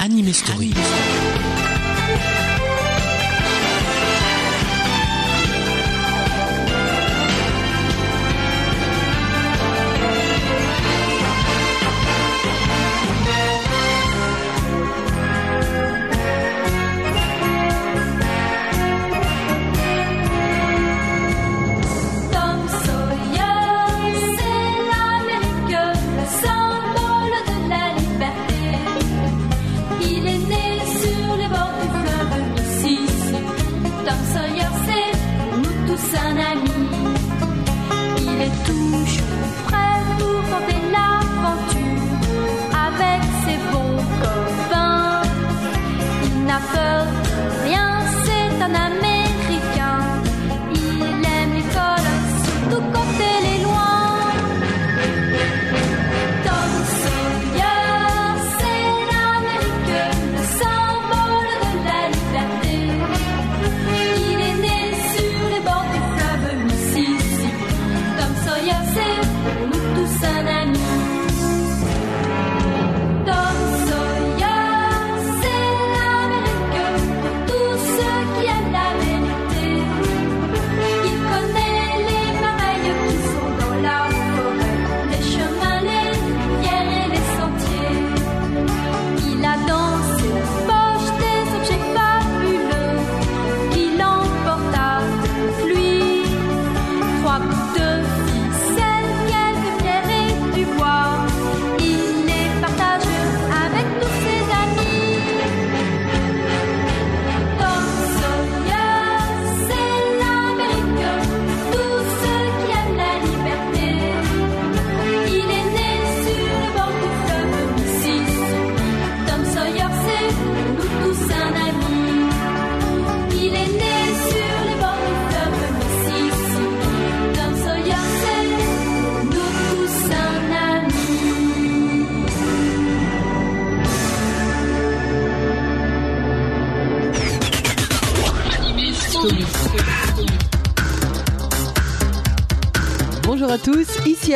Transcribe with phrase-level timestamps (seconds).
[0.00, 1.29] Anime Story.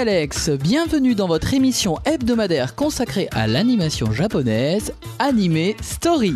[0.06, 0.50] Alex.
[0.50, 6.34] Bienvenue dans votre émission hebdomadaire consacrée à l'animation japonaise, Anime Story.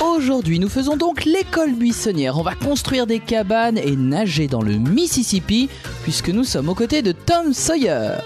[0.00, 2.38] Aujourd'hui, nous faisons donc l'école buissonnière.
[2.38, 5.68] On va construire des cabanes et nager dans le Mississippi,
[6.04, 8.18] puisque nous sommes aux côtés de Tom Sawyer.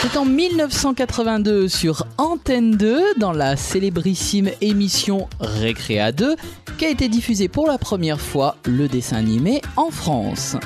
[0.00, 6.36] C'est en 1982 sur Antenne 2, dans la célébrissime émission Récréa 2,
[6.78, 10.56] qu'a été diffusé pour la première fois le dessin animé en France.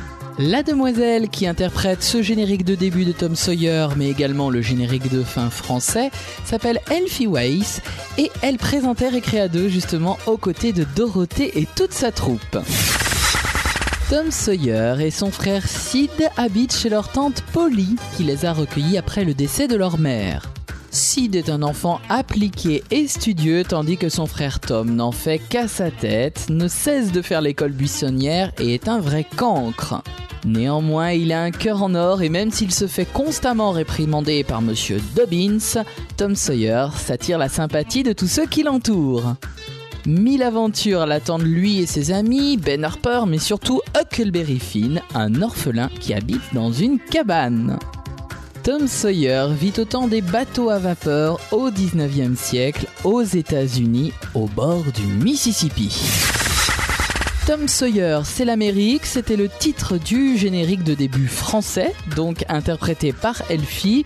[0.42, 5.10] La demoiselle qui interprète ce générique de début de Tom Sawyer, mais également le générique
[5.10, 6.10] de fin français,
[6.46, 7.82] s'appelle Elfie Weiss
[8.16, 12.58] et elle présentait Récréa 2 justement aux côtés de Dorothée et toute sa troupe.
[14.08, 18.96] Tom Sawyer et son frère Sid habitent chez leur tante Polly qui les a recueillis
[18.96, 20.50] après le décès de leur mère.
[20.90, 25.68] Sid est un enfant appliqué et studieux tandis que son frère Tom n'en fait qu'à
[25.68, 30.02] sa tête, ne cesse de faire l'école buissonnière et est un vrai cancre.
[30.44, 34.62] Néanmoins, il a un cœur en or et même s'il se fait constamment réprimander par
[34.62, 35.84] Monsieur Dobbins,
[36.16, 39.36] Tom Sawyer s'attire la sympathie de tous ceux qui l'entourent.
[40.06, 45.90] Mille aventures l'attendent lui et ses amis, Ben Harper, mais surtout Huckleberry Finn, un orphelin
[46.00, 47.78] qui habite dans une cabane.
[48.62, 54.46] Tom Sawyer vit au temps des bateaux à vapeur au 19e siècle aux États-Unis au
[54.48, 55.98] bord du Mississippi.
[57.46, 63.42] Tom Sawyer, c'est l'Amérique, c'était le titre du générique de début français, donc interprété par
[63.50, 64.04] Elfie.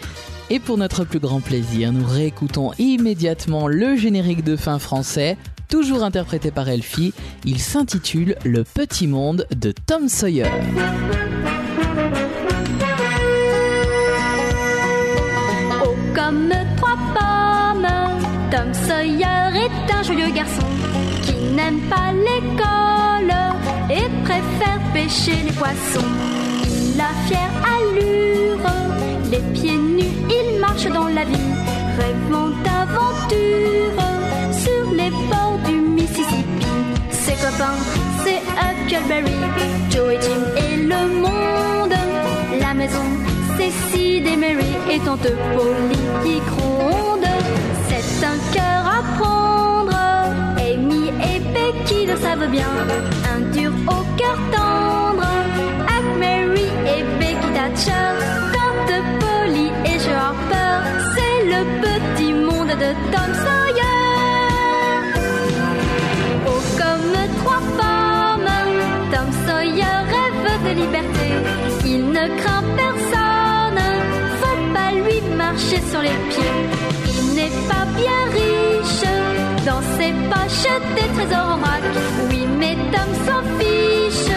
[0.50, 5.36] Et pour notre plus grand plaisir, nous réécoutons immédiatement le générique de fin français,
[5.68, 7.12] toujours interprété par Elfie.
[7.44, 10.50] Il s'intitule Le Petit Monde de Tom Sawyer.
[16.14, 17.88] Comme trois pommes,
[18.50, 20.66] Tom Sawyer est un joyeux garçon
[21.22, 23.34] qui n'aime pas l'école
[23.90, 26.08] et préfère pêcher les poissons.
[26.64, 28.66] Il a fière allure,
[29.30, 31.54] les pieds nus, il marche dans la ville,
[31.98, 34.02] rêvant d'aventure
[34.52, 36.66] sur les bords du Mississippi.
[37.10, 37.78] Ses copains,
[38.24, 39.34] c'est Huckleberry,
[39.90, 41.94] Joe et Jim et le monde.
[42.60, 43.04] La maison,
[43.64, 47.26] Tessie, des Mary et tante Polly qui gronde.
[47.88, 49.96] C'est un cœur à prendre.
[50.58, 52.72] Amy et Becky le savent bien.
[53.34, 55.26] Un dur au cœur tendre.
[55.96, 58.08] Avec Mary et Becky Thatcher,
[58.52, 60.74] tante Polly et Joe Harper.
[61.14, 64.02] C'est le petit monde de Tom Sawyer.
[66.48, 68.52] Oh, comme trois femmes,
[69.10, 71.28] Tom Sawyer rêve de liberté.
[71.86, 73.23] Il ne craint personne
[76.02, 76.56] les pieds.
[77.06, 79.06] Il n'est pas bien riche,
[79.64, 81.82] dans ses poches des trésors en vrac.
[82.30, 84.34] Oui, mais Tom s'en fiche,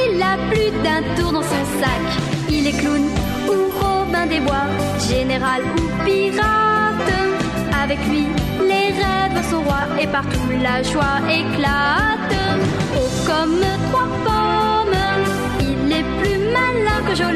[0.00, 2.06] il a plus d'un tour dans son sac.
[2.48, 3.04] Il est clown
[3.48, 4.68] ou Robin des Bois,
[5.08, 7.12] général ou pirate.
[7.82, 8.26] Avec lui,
[8.60, 12.34] les rêves sont rois et partout la joie éclate.
[12.96, 15.00] Oh, comme trois pommes,
[15.60, 17.32] il est plus malin que Joe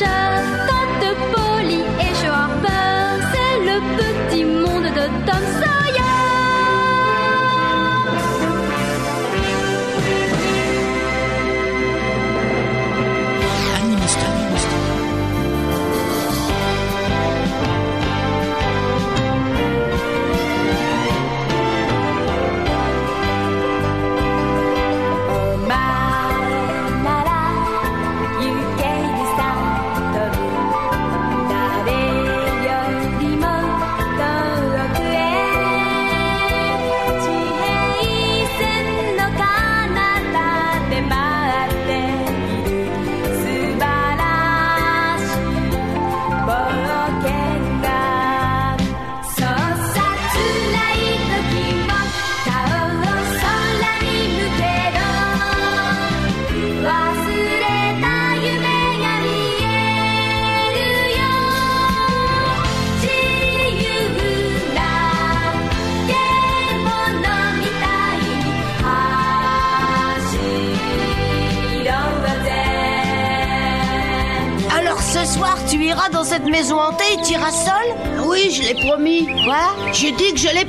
[0.00, 0.53] Becky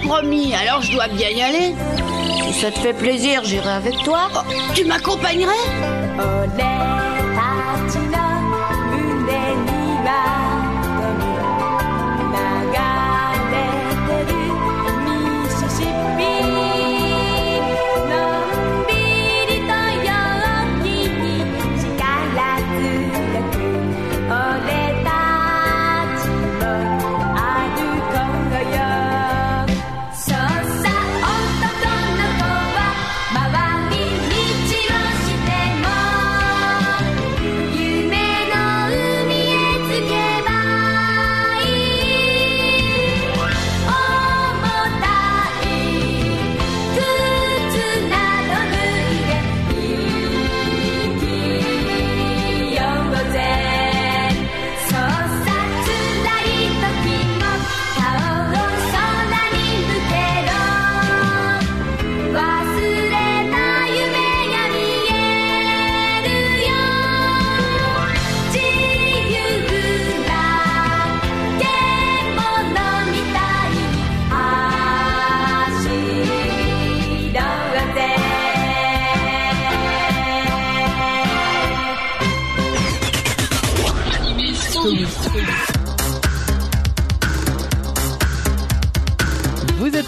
[0.05, 1.75] promis, alors je dois bien y aller.
[2.47, 4.29] Si ça te fait plaisir, j'irai avec toi.
[4.35, 4.39] Oh,
[4.73, 5.95] tu m'accompagnerais?
[6.17, 7.14] 俺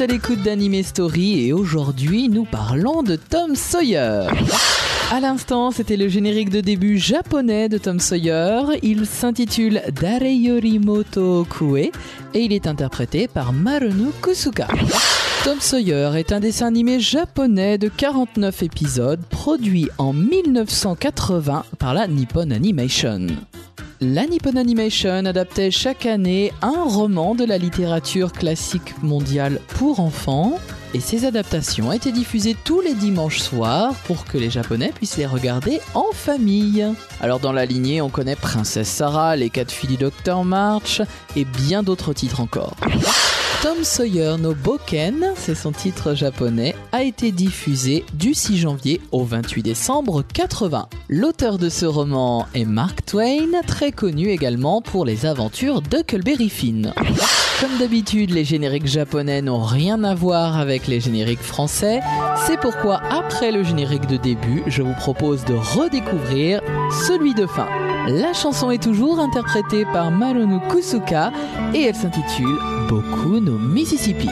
[0.10, 4.28] à d'Anime Story et aujourd'hui nous parlons de Tom Sawyer.
[5.12, 8.62] À l'instant, c'était le générique de début japonais de Tom Sawyer.
[8.84, 11.92] Il s'intitule Dareyorimoto Kue
[12.34, 14.68] et il est interprété par Marunu Kusuka.
[15.44, 22.08] Tom Sawyer est un dessin animé japonais de 49 épisodes produit en 1980 par la
[22.08, 23.28] Nippon Animation.
[24.00, 30.60] La Nippon Animation adaptait chaque année un roman de la littérature classique mondiale pour enfants
[30.94, 35.26] et ces adaptations étaient diffusées tous les dimanches soirs pour que les Japonais puissent les
[35.26, 36.86] regarder en famille.
[37.22, 41.02] Alors dans la lignée, on connaît Princesse Sarah, Les quatre filles du Docteur March
[41.36, 42.76] et bien d'autres titres encore.
[43.64, 49.24] Tom Sawyer no Boken, c'est son titre japonais, a été diffusé du 6 janvier au
[49.24, 50.88] 28 décembre 80.
[51.10, 56.94] L'auteur de ce roman est Mark Twain, très connu également pour les aventures d'Huckleberry Finn.
[57.60, 62.02] Comme d'habitude, les génériques japonais n'ont rien à voir avec les génériques français.
[62.46, 66.62] C'est pourquoi, après le générique de début, je vous propose de redécouvrir
[67.08, 67.68] celui de fin.
[68.08, 71.34] La chanson est toujours interprétée par Maronu Kusuka
[71.74, 74.30] et elle s'intitule Boku no Mississippi.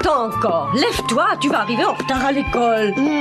[0.00, 3.19] Attends encore Lève-toi, tu vas arriver en retard à l'école.「蒸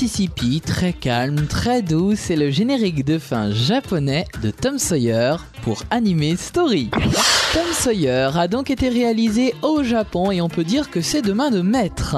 [0.00, 5.82] Mississippi, très calme, très doux, c'est le générique de fin japonais de Tom Sawyer pour
[5.90, 6.88] Anime Story.
[7.52, 11.32] Tom Sawyer a donc été réalisé au Japon et on peut dire que c'est de
[11.32, 12.16] main de maître.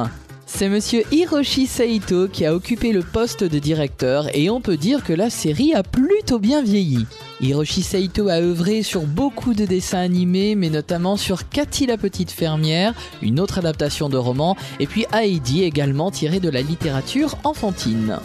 [0.53, 5.05] C'est monsieur Hiroshi Saito qui a occupé le poste de directeur et on peut dire
[5.05, 7.07] que la série a plutôt bien vieilli.
[7.41, 12.31] Hiroshi Saito a œuvré sur beaucoup de dessins animés, mais notamment sur Cathy la petite
[12.31, 12.93] fermière,
[13.23, 18.19] une autre adaptation de roman, et puis Heidi également tiré de la littérature enfantine.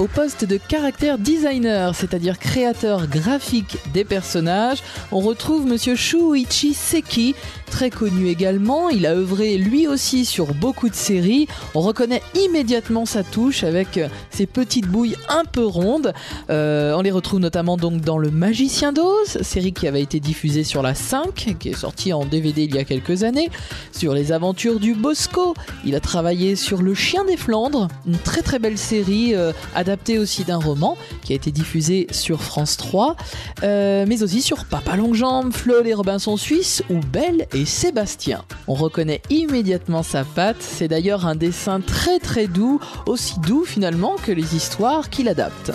[0.00, 4.82] Au poste de caractère designer, c'est-à-dire créateur graphique des personnages,
[5.12, 7.36] on retrouve monsieur Shuichi Seki,
[7.74, 8.88] très connu également.
[8.88, 11.46] Il a œuvré lui aussi sur beaucoup de séries.
[11.76, 16.12] On reconnaît immédiatement sa touche avec euh, ses petites bouilles un peu rondes.
[16.50, 20.64] Euh, on les retrouve notamment donc dans Le Magicien d'Oz, série qui avait été diffusée
[20.64, 23.48] sur la 5, qui est sortie en DVD il y a quelques années.
[23.92, 28.42] Sur Les Aventures du Bosco, il a travaillé sur Le Chien des Flandres, une très
[28.42, 29.52] très belle série euh,
[29.84, 33.16] adaptée aussi d'un roman qui a été diffusé sur France 3,
[33.64, 38.44] euh, mais aussi sur Papa Longjambe, Flo les Robinson Suisses ou Belle et Sébastien.
[38.66, 44.16] On reconnaît immédiatement sa patte, c'est d'ailleurs un dessin très très doux, aussi doux finalement
[44.16, 45.70] que les histoires qu'il adapte.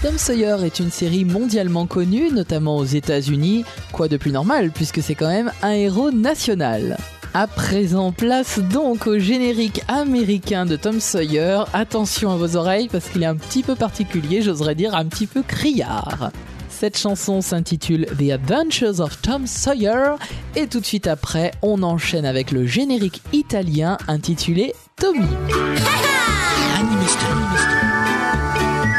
[0.00, 3.64] Tom Sawyer est une série mondialement connue, notamment aux États-Unis.
[3.90, 6.96] Quoi de plus normal, puisque c'est quand même un héros national?
[7.34, 11.62] À présent, place donc au générique américain de Tom Sawyer.
[11.72, 15.26] Attention à vos oreilles parce qu'il est un petit peu particulier, j'oserais dire un petit
[15.26, 16.30] peu criard.
[16.68, 20.16] Cette chanson s'intitule The Adventures of Tom Sawyer
[20.56, 25.26] et tout de suite après, on enchaîne avec le générique italien intitulé Tommy.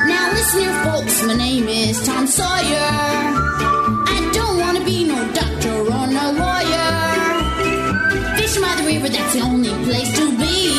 [0.09, 1.23] Now listen folks.
[1.23, 3.58] My name is Tom Sawyer.
[9.29, 10.71] That's the only place to be.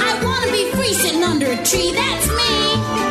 [0.00, 3.09] I want to be free sitting under a tree, that's me.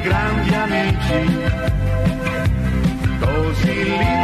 [0.00, 1.48] Grandi amici,
[3.18, 4.19] così liberi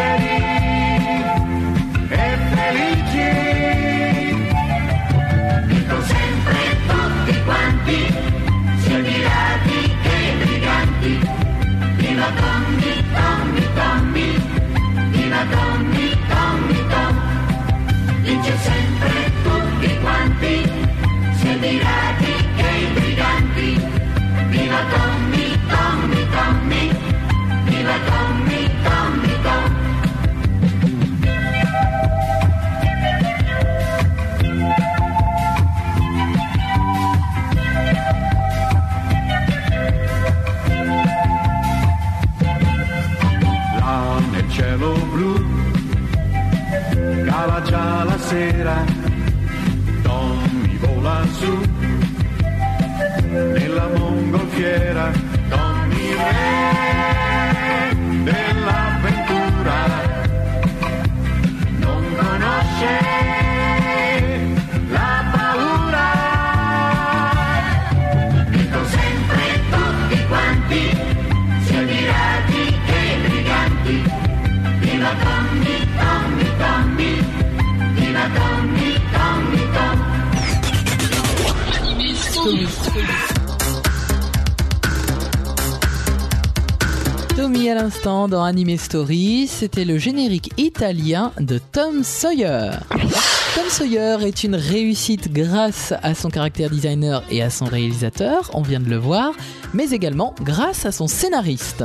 [88.46, 92.70] Anime Story, c'était le générique italien de Tom Sawyer.
[92.90, 98.62] Tom Sawyer est une réussite grâce à son caractère designer et à son réalisateur, on
[98.62, 99.32] vient de le voir,
[99.74, 101.82] mais également grâce à son scénariste.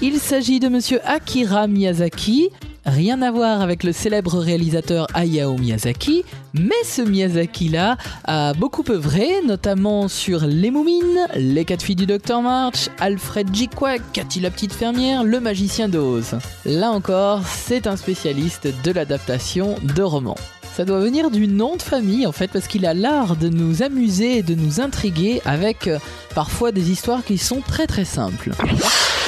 [0.00, 2.50] Il s'agit de monsieur Akira Miyazaki,
[2.84, 9.28] rien à voir avec le célèbre réalisateur Hayao Miyazaki, mais ce Miyazaki-là a beaucoup œuvré,
[9.46, 13.68] notamment sur Les Moumines, Les Quatre Filles du Docteur March, Alfred J.
[13.68, 16.38] Quack, Cathy la Petite Fermière, Le Magicien d'Oz.
[16.64, 20.38] Là encore, c'est un spécialiste de l'adaptation de romans.
[20.74, 23.82] Ça doit venir du nom de famille en fait parce qu'il a l'art de nous
[23.82, 25.98] amuser et de nous intriguer avec euh,
[26.34, 28.52] parfois des histoires qui sont très très simples.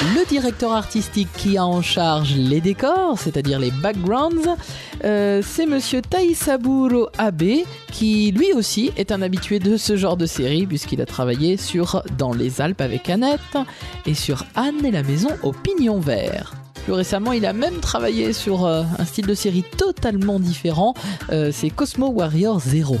[0.01, 4.57] Le directeur artistique qui a en charge les décors, c'est-à-dire les backgrounds,
[5.05, 10.25] euh, c'est monsieur Taisaburo Abe qui lui aussi est un habitué de ce genre de
[10.25, 13.57] série puisqu'il a travaillé sur Dans les Alpes avec Annette
[14.05, 16.53] et sur Anne et la maison au pignon vert.
[16.83, 20.93] Plus récemment, il a même travaillé sur euh, un style de série totalement différent,
[21.31, 22.97] euh, c'est Cosmo Warrior Zero.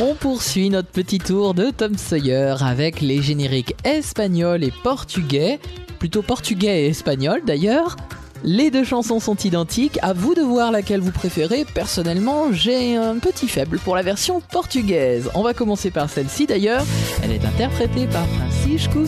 [0.00, 5.60] On poursuit notre petit tour de Tom Sawyer avec les génériques espagnols et portugais,
[6.00, 7.94] plutôt portugais et espagnol d'ailleurs.
[8.42, 11.66] Les deux chansons sont identiques, à vous de voir laquelle vous préférez.
[11.74, 15.30] Personnellement, j'ai un petit faible pour la version portugaise.
[15.34, 16.84] On va commencer par celle-ci d'ailleurs,
[17.22, 19.04] elle est interprétée par Francisco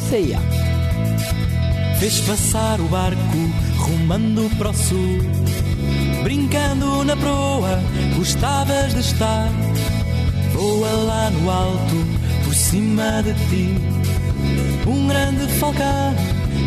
[8.18, 9.48] gostavas de.
[10.52, 11.30] Voa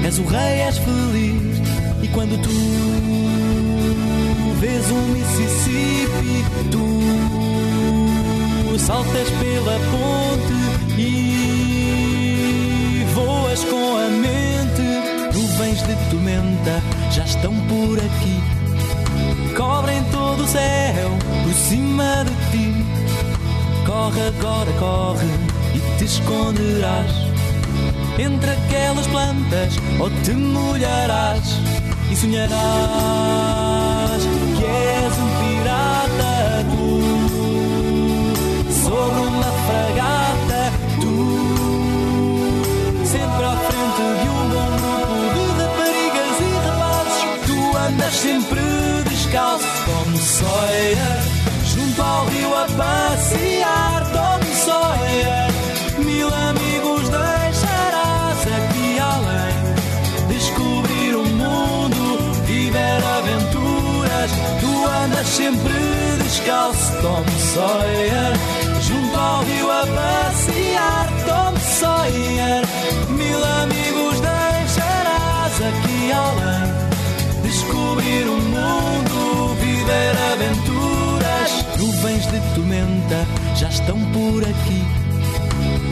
[0.06, 1.58] és o rei, és feliz.
[2.04, 2.50] E quando tu
[4.60, 6.86] vês o Mississippi, tu
[8.78, 10.54] saltas pela ponte
[11.02, 14.84] e voas com a mente.
[15.34, 18.40] Nuvens de tormenta já estão por aqui.
[19.58, 21.10] Cobrem todo o céu
[21.44, 22.86] por cima de ti.
[23.88, 25.32] Corre agora, corre
[25.74, 27.25] e te esconderás
[28.18, 31.60] entre aquelas plantas ou te molharás
[32.12, 32.46] e sonharás
[34.58, 37.02] que és um pirata tu.
[38.84, 41.18] Sobre uma fragata tu.
[43.06, 48.62] Sempre à frente de um bom grupo de raparigas e rapazes tu andas sempre
[49.10, 51.20] descalço como Sawyer
[51.66, 53.95] junto ao rio a passear
[65.26, 65.74] sempre
[66.24, 68.34] descalço Tom Sawyer
[68.82, 72.66] junto ao rio a passear Tom Sawyer
[73.10, 76.76] mil amigos deixarás aqui além.
[77.44, 81.66] Descobrir o mundo, viver aventuras.
[81.78, 84.84] Nuvens de tormenta já estão por aqui.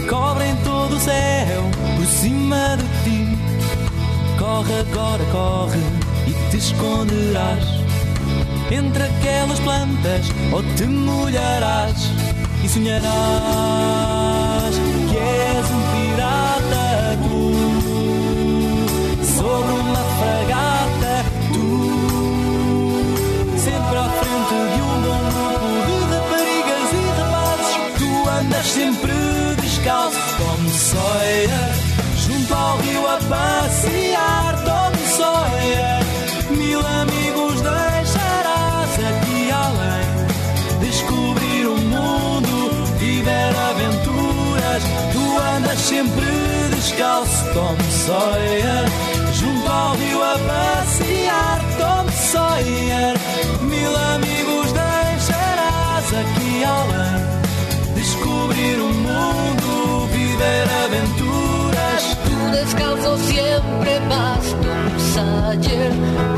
[0.10, 1.63] Cobrem todo o céu
[1.96, 3.38] por cima de ti.
[4.38, 5.80] Corre agora, corre
[6.28, 7.83] e te esconderás
[8.73, 12.09] entre aquelas plantas ou te molharás
[12.63, 14.22] e sonharás
[47.54, 48.86] Tom Sawyer
[49.34, 53.16] junto ao rio a passear Tom Sawyer
[53.62, 57.34] mil amigos deixarás aqui além
[58.04, 62.18] descubrir un mundo, viver aventuras.
[62.26, 65.92] Tú descalzo siempre vas, Tom Sawyer,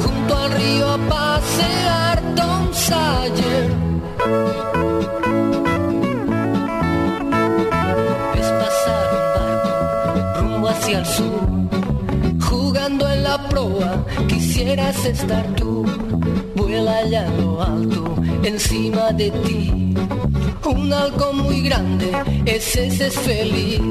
[0.04, 4.75] junto al río a pasear, Tom Sawyer.
[10.86, 15.84] Hacia el sur, jugando en la proa, quisieras estar tú,
[16.56, 19.96] vuela en lo alto, encima de ti.
[20.64, 22.12] Un halcón muy grande,
[22.46, 23.82] ese es feliz.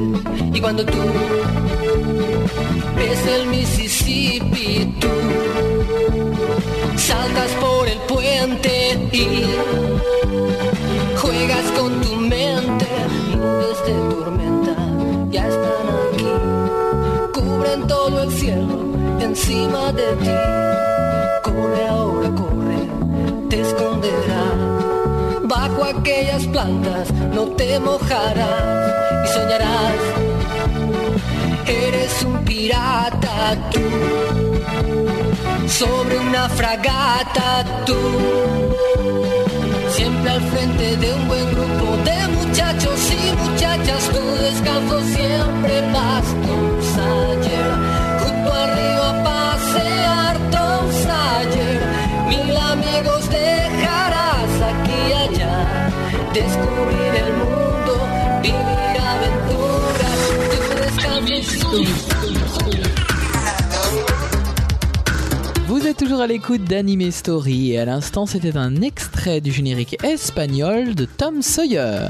[0.52, 0.98] Y cuando tú
[2.96, 5.09] ves el Mississippi, tú
[6.96, 9.26] saltas por el puente y
[11.16, 12.24] juegas con tu
[19.93, 20.37] de ti.
[21.43, 24.75] Corre ahora, corre, te esconderás
[25.45, 30.01] bajo aquellas plantas no te mojarás y soñarás.
[31.67, 33.81] Eres un pirata tú,
[35.69, 37.97] sobre una fragata tú,
[39.90, 44.11] siempre al frente de un buen grupo de muchachos y muchachas.
[44.14, 47.93] Tú descanso siempre vas, Tom
[56.35, 57.94] descubrir el mundo,
[58.42, 60.18] vivir aventuras,
[60.51, 61.85] tu descanso.
[65.68, 69.97] Vous êtes toujours à l'écoute d'Anime Story et à l'instant c'était un extrait du générique
[70.03, 72.09] espagnol de Tom Sawyer.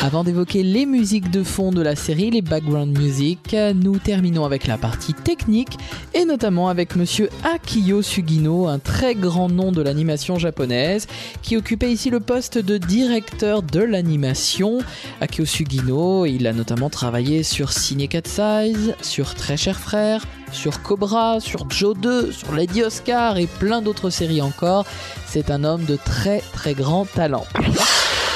[0.00, 4.68] Avant d'évoquer les musiques de fond de la série, les background music, nous terminons avec
[4.68, 5.76] la partie technique
[6.14, 11.08] et notamment avec monsieur Akio Sugino, un très grand nom de l'animation japonaise
[11.42, 14.78] qui occupait ici le poste de directeur de l'animation.
[15.20, 20.80] Akio Sugino, il a notamment travaillé sur Ciné Cat Size, sur Très Cher Frère, sur
[20.80, 24.86] Cobra, sur Joe 2, sur Lady Oscar et plein d'autres séries encore.
[25.26, 27.44] C'est un homme de très très grand talent.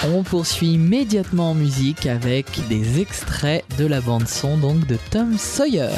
[0.04, 5.38] On poursuit immédiatement en musique avec des extraits de la bande son donc de Tom
[5.38, 5.90] Sawyer.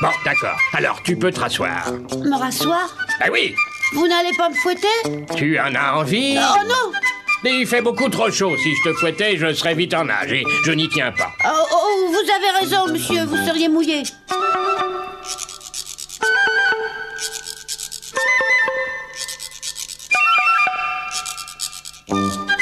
[0.00, 0.56] Bon, d'accord.
[0.74, 1.92] Alors, tu peux te rasseoir.
[1.92, 3.54] Me rasseoir Bah oui,
[3.94, 4.86] Vous n'allez pas me fouetter
[5.36, 8.56] tu en as envie Oh non Il fait beaucoup trop chaud.
[8.62, 11.32] Si je te fouettais, je serais vite en nage et je n'y tiens pas.
[11.44, 14.04] oh, oh, vous avez raison, monsieur, vous seriez mouillé.
[22.08, 22.58] Música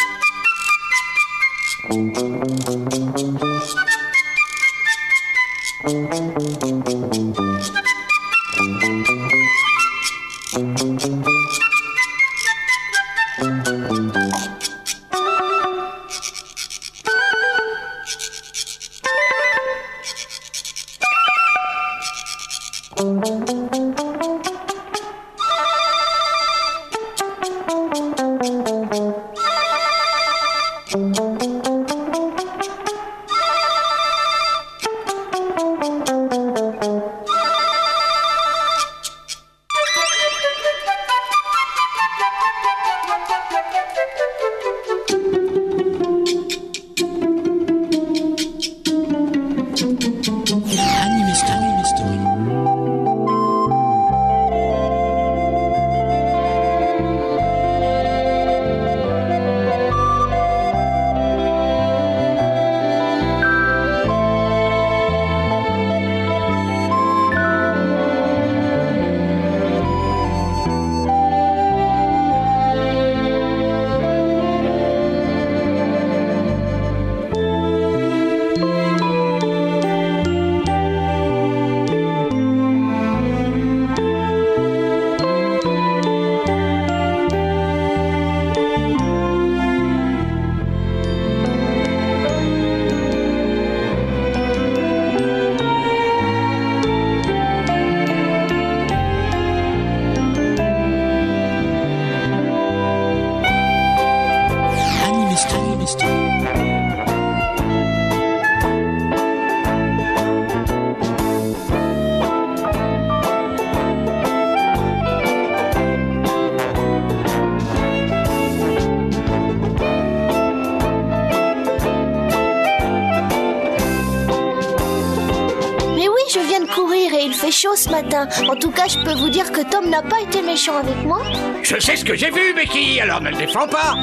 [127.76, 128.26] ce matin.
[128.48, 131.22] En tout cas, je peux vous dire que Tom n'a pas été méchant avec moi.
[131.62, 133.94] Je sais ce que j'ai vu, Becky, alors ne le défends pas.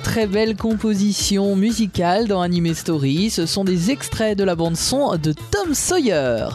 [0.00, 3.30] Très belle composition musicale dans Anime Story.
[3.30, 6.48] Ce sont des extraits de la bande son de Tom Sawyer.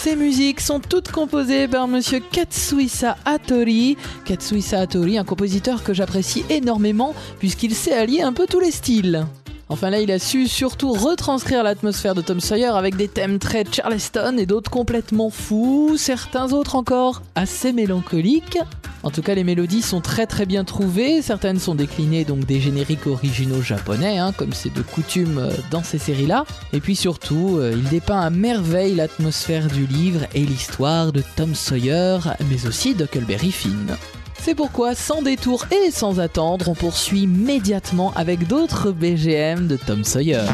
[0.00, 3.96] Ces musiques sont toutes composées par monsieur Katsuhisa Hattori.
[4.24, 9.26] Katsuhisa Hattori, un compositeur que j'apprécie énormément puisqu'il sait allier un peu tous les styles.
[9.70, 13.64] Enfin là, il a su surtout retranscrire l'atmosphère de Tom Sawyer avec des thèmes très
[13.70, 18.58] Charleston et d'autres complètement fous, certains autres encore assez mélancoliques.
[19.02, 21.22] En tout cas, les mélodies sont très très bien trouvées.
[21.22, 25.82] Certaines sont déclinées donc des génériques originaux japonais, hein, comme c'est de coutume euh, dans
[25.82, 26.44] ces séries-là.
[26.72, 31.54] Et puis surtout, euh, il dépeint à merveille l'atmosphère du livre et l'histoire de Tom
[31.54, 32.18] Sawyer,
[32.50, 33.96] mais aussi d'Huckleberry Finn.
[34.40, 40.04] C'est pourquoi, sans détour et sans attendre, on poursuit immédiatement avec d'autres BGM de Tom
[40.04, 40.44] Sawyer.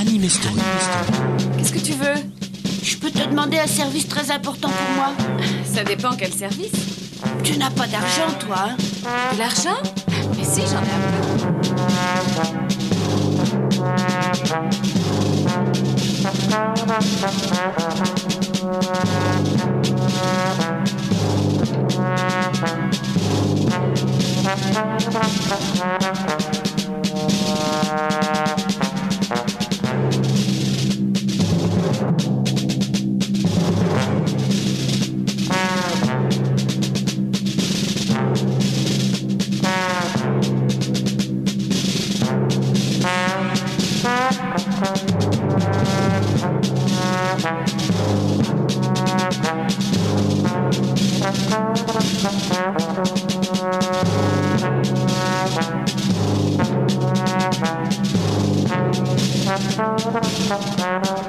[0.00, 0.56] Anime Story.
[1.56, 2.14] Qu'est-ce que tu veux?
[2.82, 5.12] Je peux te demander un service très important pour moi
[5.64, 6.97] Ça dépend quel service.
[7.42, 8.76] Tu n'as pas d'argent, toi hein
[9.38, 9.80] l'argent?
[10.36, 11.48] Mais si, j'en ai un peu.
[60.90, 61.27] Anime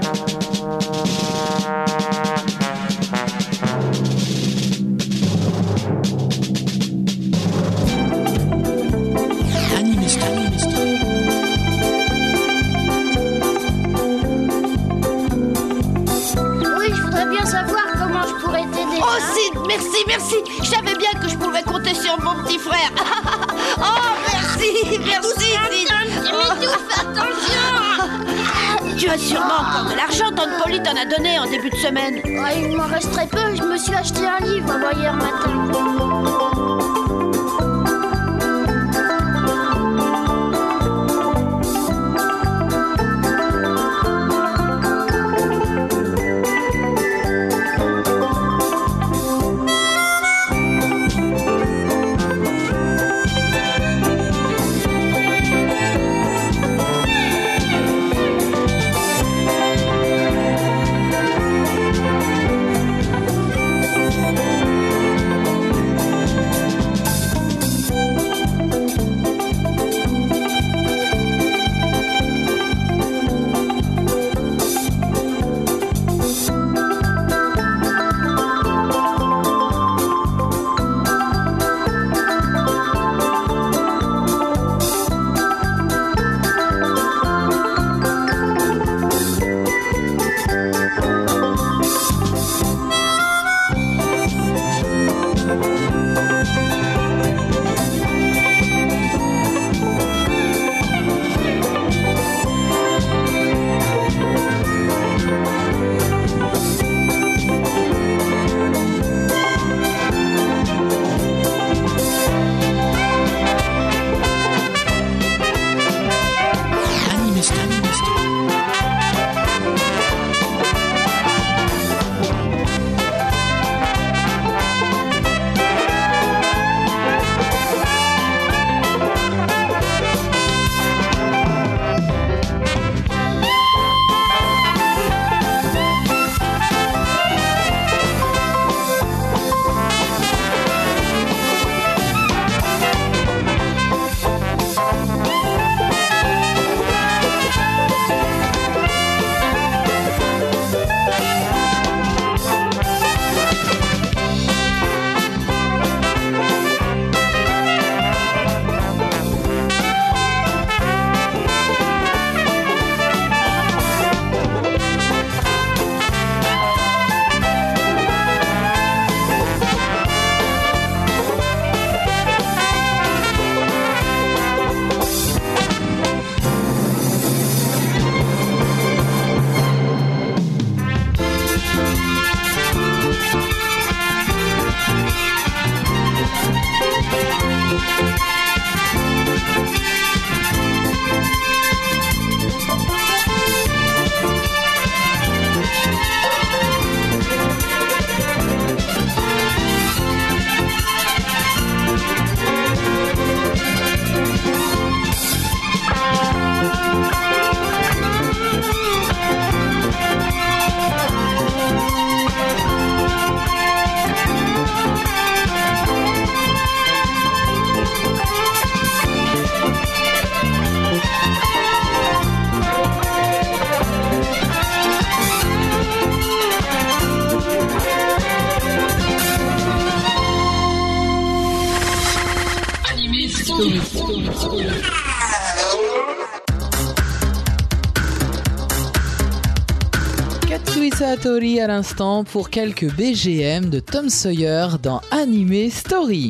[241.30, 246.28] À l'instant pour quelques BGM de Tom Sawyer dans Anime Story.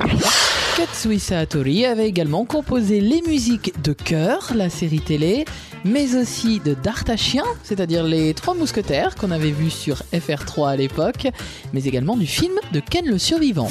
[0.75, 5.45] Katsui Satori avait également composé les musiques de Cœur, la série télé,
[5.85, 11.29] mais aussi de D'Artachien, c'est-à-dire les Trois Mousquetaires qu'on avait vu sur FR3 à l'époque,
[11.71, 13.69] mais également du film de Ken le Survivant.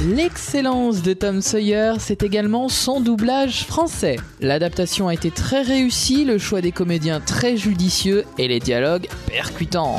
[0.00, 4.14] L'excellence de Tom Sawyer, c'est également son doublage français.
[4.40, 9.98] L'adaptation a été très réussie, le choix des comédiens très judicieux et les dialogues percutants.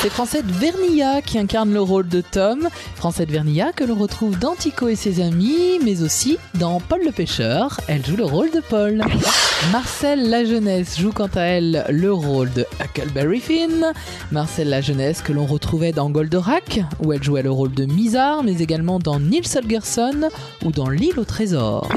[0.00, 2.68] C'est Francette Vernilla qui incarne le rôle de Tom.
[2.94, 7.10] Francette Vernilla que l'on retrouve dans Tico et ses amis, mais aussi dans Paul le
[7.10, 7.80] pêcheur.
[7.88, 9.02] Elle joue le rôle de Paul.
[9.72, 13.92] Marcel La Jeunesse joue quant à elle le rôle de Huckleberry Finn.
[14.30, 18.44] Marcel La Jeunesse que l'on retrouvait dans Goldorak, où elle jouait le rôle de Mizar,
[18.44, 20.28] mais également dans Nils Holgersson
[20.64, 21.88] ou dans L'île au trésor.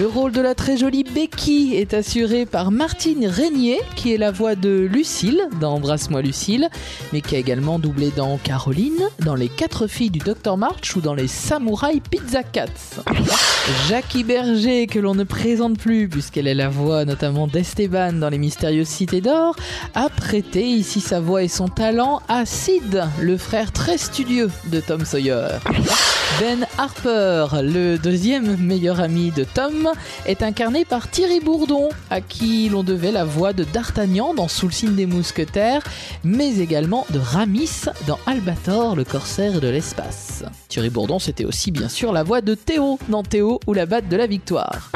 [0.00, 4.32] Le rôle de la très jolie Becky est assuré par Martine Régnier, qui est la
[4.32, 6.68] voix de Lucille dans Embrasse-moi Lucille,
[7.12, 11.00] mais qui a également doublé dans Caroline, dans Les Quatre Filles du Dr March ou
[11.00, 13.02] dans Les Samouraïs Pizza Cats.
[13.88, 18.38] Jackie Berger, que l'on ne présente plus puisqu'elle est la voix notamment d'Esteban dans Les
[18.38, 19.54] Mystérieuses Cités d'Or,
[19.94, 24.80] a prêté ici sa voix et son talent à Sid, le frère très studieux de
[24.80, 25.46] Tom Sawyer.
[26.40, 29.83] Ben Harper, le deuxième meilleur ami de Tom,
[30.26, 34.66] est incarné par Thierry Bourdon, à qui l'on devait la voix de D'Artagnan dans Sous
[34.66, 35.82] le signe des mousquetaires,
[36.22, 40.44] mais également de Ramis dans Albator, le corsaire de l'espace.
[40.68, 44.08] Thierry Bourdon, c'était aussi bien sûr la voix de Théo dans Théo ou la batte
[44.08, 44.90] de la victoire.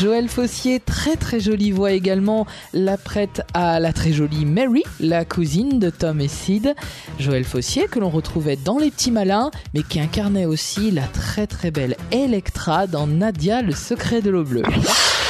[0.00, 5.24] Joël Fossier, très très jolie voix également, la prête à la très jolie Mary, la
[5.24, 6.74] cousine de Tom et Sid.
[7.20, 11.46] Joël Fossier que l'on retrouvait dans Les Petits Malins, mais qui incarnait aussi la très
[11.46, 14.62] très belle Electra dans Nadia, le secret de l'eau bleue.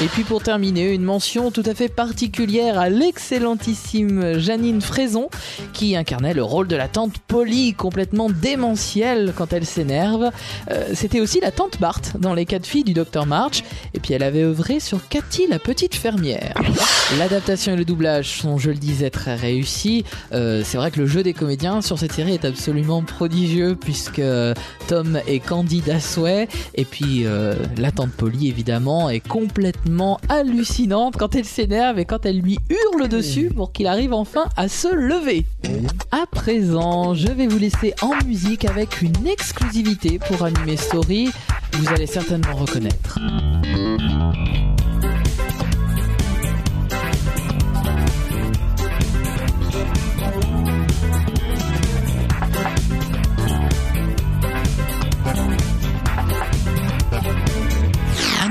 [0.04, 5.30] Et puis pour terminer, une mention tout à fait particulière à l'excellentissime Janine Fraison,
[5.72, 10.30] qui incarnait le rôle de la tante Polly, complètement démentielle quand elle s'énerve.
[10.70, 14.12] Euh, C'était aussi la tante Bart dans Les Quatre Filles du Dr March, et puis
[14.12, 16.54] elle avait œuvré sur Cathy la petite fermière.
[17.18, 20.04] L'adaptation et le doublage sont, je le disais, très réussis.
[20.34, 24.20] Euh, C'est vrai que le jeu des comédiens sur cette série est absolument prodigieux, puisque
[24.86, 29.93] Tom est candide à souhait, et puis euh, la tante Polly, évidemment, est complètement
[30.28, 34.68] hallucinante quand elle s'énerve et quand elle lui hurle dessus pour qu'il arrive enfin à
[34.68, 35.46] se lever.
[36.10, 41.30] À présent, je vais vous laisser en musique avec une exclusivité pour Anime Story.
[41.72, 43.18] Vous allez certainement reconnaître.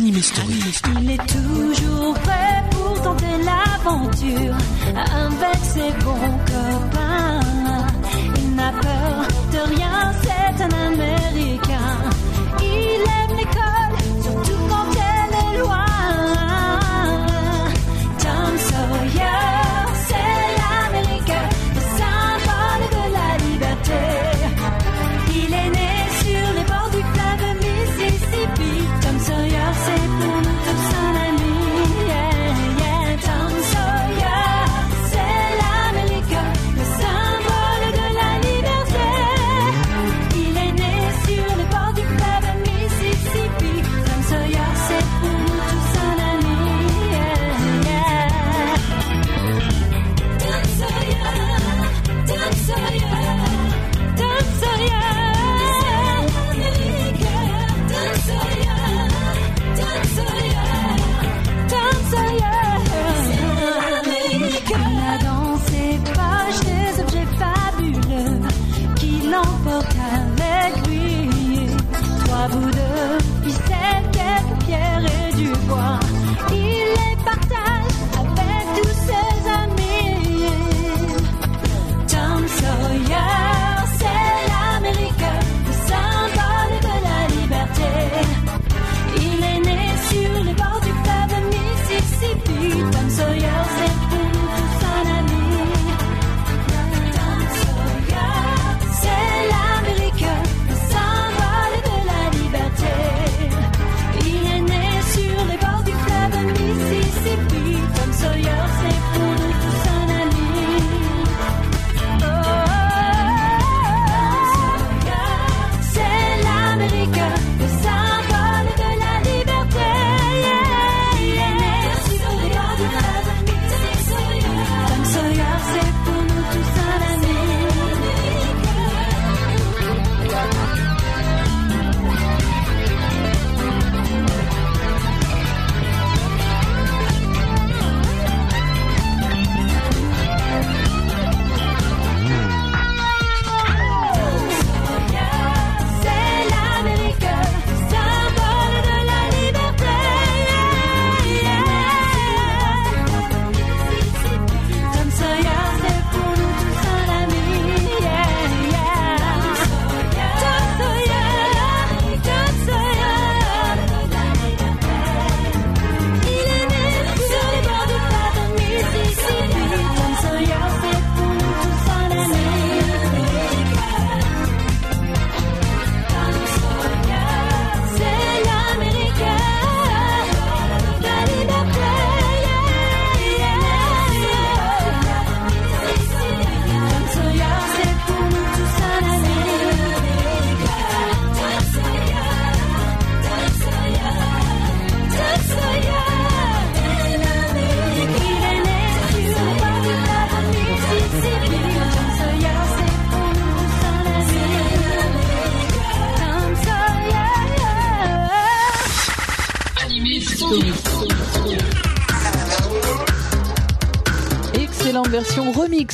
[0.05, 0.17] Il
[1.11, 4.55] est toujours prêt pour tenter l'aventure
[4.97, 7.39] avec ses bons copains.
[8.35, 11.42] Il n'a peur de rien, c'est un Américain.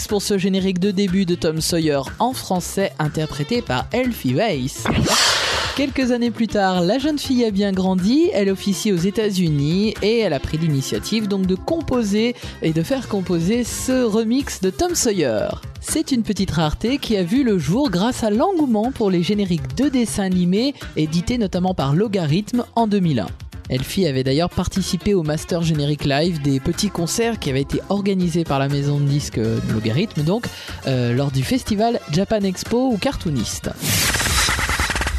[0.07, 4.83] Pour ce générique de début de Tom Sawyer en français interprété par Elfie Weiss.
[5.75, 10.19] Quelques années plus tard, la jeune fille a bien grandi, elle officie aux États-Unis et
[10.19, 14.93] elle a pris l'initiative donc de composer et de faire composer ce remix de Tom
[14.93, 15.47] Sawyer.
[15.81, 19.75] C'est une petite rareté qui a vu le jour grâce à l'engouement pour les génériques
[19.75, 23.27] de dessins animés édités notamment par Logarithme en 2001.
[23.69, 28.43] Elfie avait d'ailleurs participé au Master Générique Live des petits concerts qui avaient été organisés
[28.43, 29.39] par la maison de disques
[29.71, 30.45] Logarithme donc
[30.87, 33.69] euh, lors du festival Japan Expo ou Cartoonist.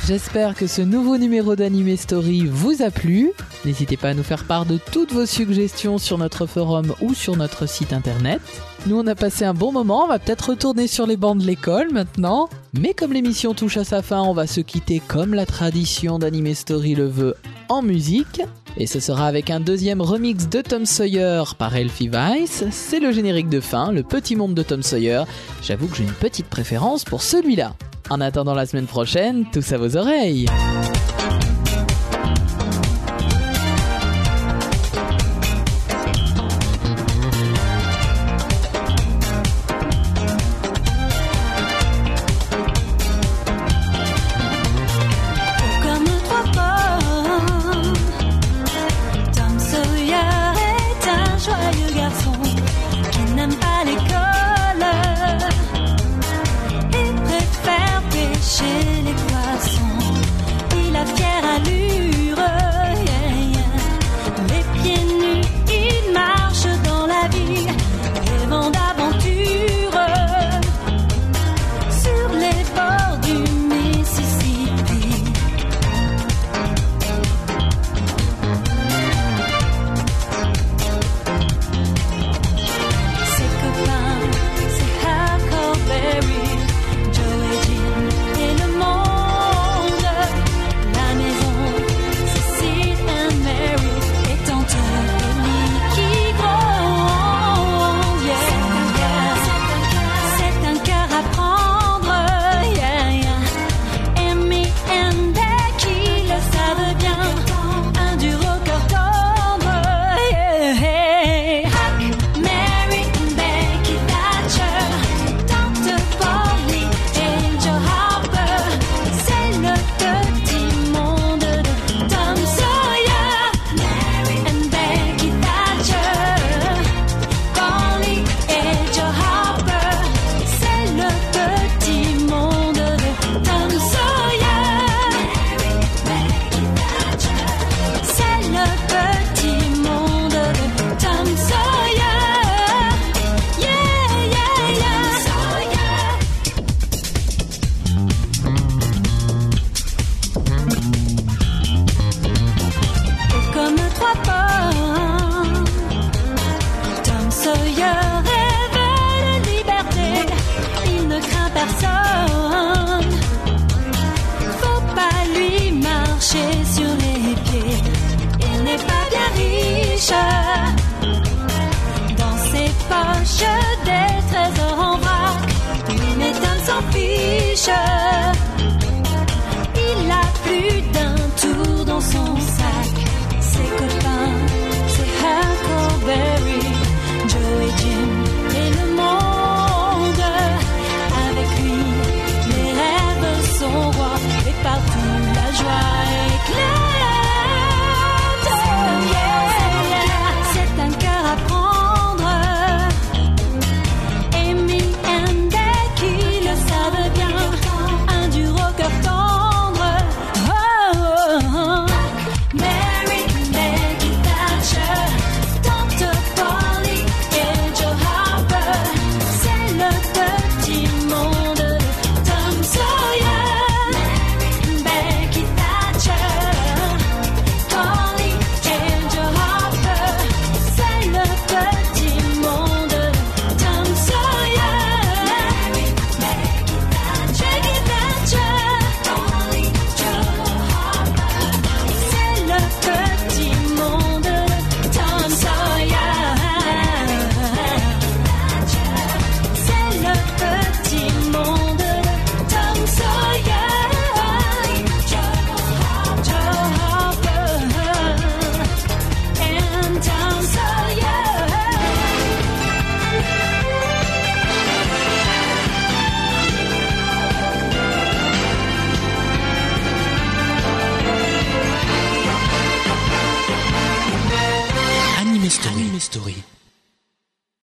[0.06, 3.32] J'espère que ce nouveau numéro d'Anime Story vous a plu.
[3.64, 7.36] N'hésitez pas à nous faire part de toutes vos suggestions sur notre forum ou sur
[7.36, 8.40] notre site internet.
[8.86, 11.44] Nous on a passé un bon moment, on va peut-être retourner sur les bancs de
[11.44, 12.48] l'école maintenant.
[12.72, 16.54] Mais comme l'émission touche à sa fin, on va se quitter comme la tradition d'Anime
[16.54, 17.36] Story le veut
[17.68, 18.40] en musique.
[18.76, 22.64] Et ce sera avec un deuxième remix de Tom Sawyer par Elfie Weiss.
[22.70, 25.24] C'est le générique de fin, le petit monde de Tom Sawyer.
[25.62, 27.74] J'avoue que j'ai une petite préférence pour celui-là.
[28.10, 30.46] En attendant la semaine prochaine, tous à vos oreilles.